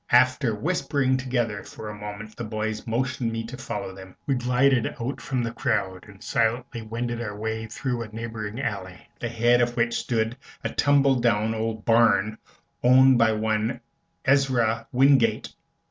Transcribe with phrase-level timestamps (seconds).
[0.09, 4.15] After whispering together for a moment the boys motioned me to follow them.
[4.25, 8.97] We glided out from the crowd and silently wended our way through a neighboring alley,
[9.13, 12.39] at the head of which stood a tumble down old barn,
[12.83, 13.79] owned by one
[14.25, 15.53] Ezra Wingate.